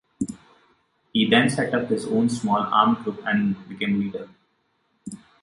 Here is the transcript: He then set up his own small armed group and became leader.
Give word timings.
He 1.13 1.29
then 1.29 1.51
set 1.51 1.75
up 1.75 1.87
his 1.89 2.07
own 2.07 2.27
small 2.27 2.57
armed 2.57 3.03
group 3.03 3.21
and 3.23 3.55
became 3.69 3.99
leader. 3.99 4.29